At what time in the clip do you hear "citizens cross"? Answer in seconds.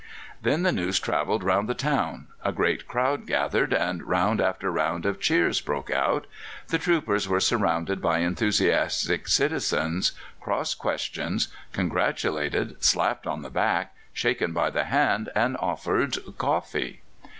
9.27-10.73